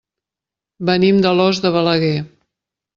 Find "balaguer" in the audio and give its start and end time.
1.79-2.15